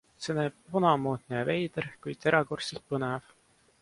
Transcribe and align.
See 0.25 0.33
näib 0.37 0.55
vanamoodne 0.77 1.37
ja 1.41 1.43
veider, 1.51 1.91
kuid 2.07 2.27
erakordselt 2.33 2.89
põnev! 2.95 3.29